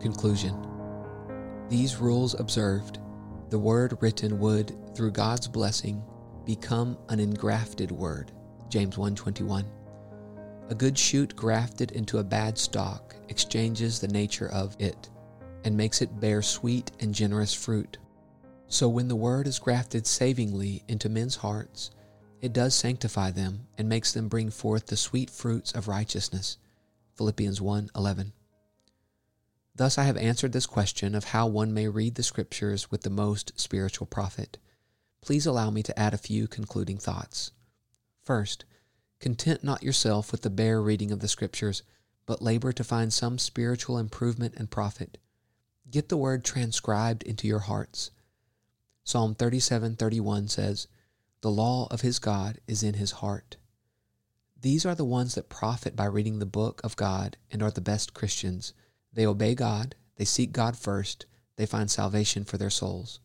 [0.00, 0.56] Conclusion
[1.68, 2.98] These rules observed,
[3.50, 6.02] the word written would, through God's blessing,
[6.44, 8.32] become an engrafted word.
[8.68, 9.64] James 1:21.
[10.70, 15.10] A good shoot grafted into a bad stalk exchanges the nature of it
[15.64, 17.98] and makes it bear sweet and generous fruit.
[18.68, 21.90] So when the word is grafted savingly into men's hearts,
[22.40, 26.58] it does sanctify them and makes them bring forth the sweet fruits of righteousness.
[27.16, 28.32] Philippians 1:11.
[29.78, 33.10] Thus I have answered this question of how one may read the Scriptures with the
[33.10, 34.58] most spiritual profit.
[35.20, 37.52] Please allow me to add a few concluding thoughts.
[38.24, 38.64] First,
[39.20, 41.84] content not yourself with the bare reading of the Scriptures,
[42.26, 45.16] but labor to find some spiritual improvement and profit.
[45.88, 48.10] Get the Word transcribed into your hearts.
[49.04, 50.88] Psalm 37:31 says,
[51.40, 53.56] "The law of his God is in his heart."
[54.60, 57.80] These are the ones that profit by reading the book of God and are the
[57.80, 58.72] best Christians.
[59.12, 63.20] They obey God, they seek God first, they find salvation for their souls.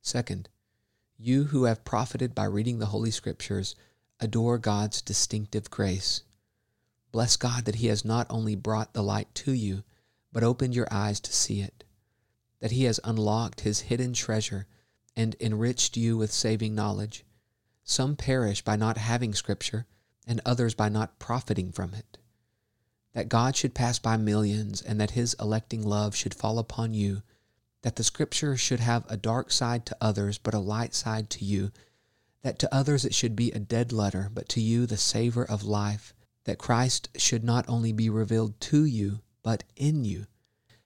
[0.00, 0.48] Second,
[1.18, 3.74] you who have profited by reading the Holy Scriptures
[4.20, 6.22] adore God's distinctive grace.
[7.10, 9.82] Bless God that He has not only brought the light to you,
[10.32, 11.84] but opened your eyes to see it,
[12.60, 14.66] that He has unlocked His hidden treasure
[15.16, 17.24] and enriched you with saving knowledge.
[17.84, 19.86] Some perish by not having Scripture,
[20.26, 22.18] and others by not profiting from it
[23.12, 27.22] that God should pass by millions and that his electing love should fall upon you,
[27.82, 31.44] that the scripture should have a dark side to others but a light side to
[31.44, 31.72] you,
[32.42, 35.62] that to others it should be a dead letter but to you the savor of
[35.62, 40.26] life, that Christ should not only be revealed to you but in you.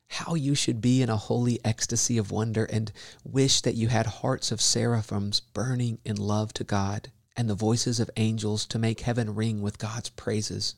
[0.09, 2.93] How you should be in a holy ecstasy of wonder and
[3.25, 8.01] wish that you had hearts of seraphims burning in love to God and the voices
[8.01, 10.77] of angels to make heaven ring with God's praises.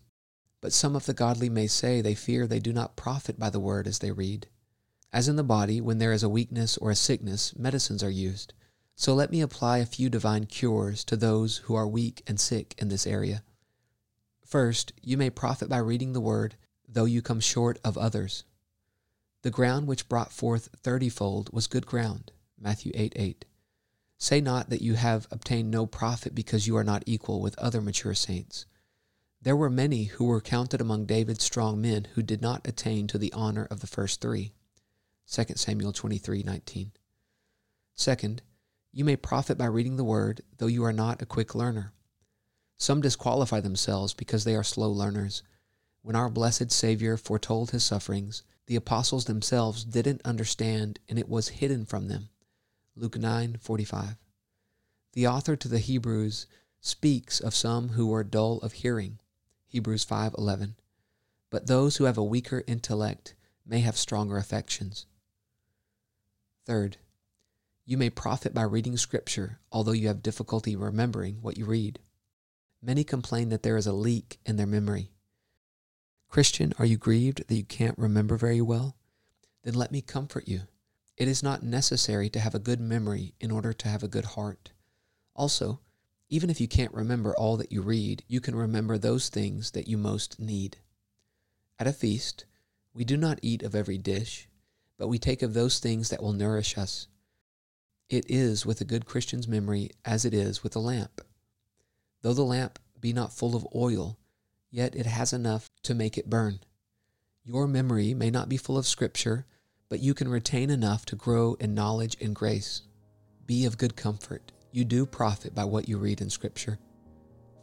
[0.60, 3.60] But some of the godly may say they fear they do not profit by the
[3.60, 4.48] word as they read.
[5.12, 8.52] As in the body, when there is a weakness or a sickness, medicines are used.
[8.94, 12.74] So let me apply a few divine cures to those who are weak and sick
[12.78, 13.44] in this area.
[14.44, 16.56] First, you may profit by reading the word,
[16.88, 18.44] though you come short of others.
[19.42, 22.32] The ground which brought forth thirtyfold was good ground.
[22.60, 23.44] Matthew 8 8.
[24.18, 27.80] Say not that you have obtained no profit because you are not equal with other
[27.80, 28.66] mature saints.
[29.48, 33.16] There were many who were counted among David's strong men who did not attain to
[33.16, 34.52] the honor of the first three.
[35.26, 36.90] 2 Samuel 23:19.
[37.94, 38.42] Second,
[38.92, 41.94] you may profit by reading the word, though you are not a quick learner.
[42.76, 45.42] Some disqualify themselves because they are slow learners.
[46.02, 51.48] When our blessed Savior foretold his sufferings, the apostles themselves didn't understand and it was
[51.48, 52.28] hidden from them.
[52.94, 54.18] Luke 9:45.
[55.12, 56.46] The author to the Hebrews
[56.82, 59.20] speaks of some who were dull of hearing
[59.68, 60.74] Hebrews 5:11.
[61.50, 63.34] But those who have a weaker intellect
[63.64, 65.06] may have stronger affections.
[66.64, 66.98] Third,
[67.84, 71.98] you may profit by reading scripture although you have difficulty remembering what you read.
[72.80, 75.12] Many complain that there is a leak in their memory.
[76.28, 78.96] Christian, are you grieved that you can't remember very well?
[79.62, 80.62] Then let me comfort you.
[81.16, 84.24] It is not necessary to have a good memory in order to have a good
[84.24, 84.72] heart.
[85.34, 85.80] Also,
[86.30, 89.88] even if you can't remember all that you read, you can remember those things that
[89.88, 90.76] you most need.
[91.78, 92.44] At a feast,
[92.92, 94.48] we do not eat of every dish,
[94.98, 97.06] but we take of those things that will nourish us.
[98.10, 101.22] It is with a good Christian's memory as it is with a lamp.
[102.22, 104.18] Though the lamp be not full of oil,
[104.70, 106.60] yet it has enough to make it burn.
[107.44, 109.46] Your memory may not be full of Scripture,
[109.88, 112.82] but you can retain enough to grow in knowledge and grace.
[113.46, 116.78] Be of good comfort you do profit by what you read in Scripture.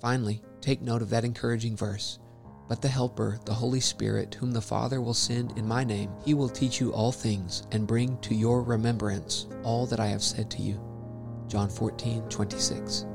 [0.01, 2.19] Finally, take note of that encouraging verse.
[2.67, 6.33] But the Helper, the Holy Spirit, whom the Father will send in my name, he
[6.33, 10.49] will teach you all things and bring to your remembrance all that I have said
[10.51, 10.81] to you.
[11.47, 13.05] John 14, 26.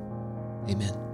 [0.69, 1.10] Amen.